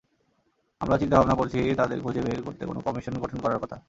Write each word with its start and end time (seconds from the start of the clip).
আমরা 0.81 0.95
চিন্তাভাবনা 0.97 1.35
করছি, 1.35 1.59
তাঁদের 1.75 1.99
খুঁজে 2.01 2.21
বের 2.21 2.41
করতে 2.43 2.63
কোনো 2.65 2.79
কমিশন 2.79 3.13
গঠন 3.19 3.37
করার 3.39 3.59
কথা। 3.59 3.77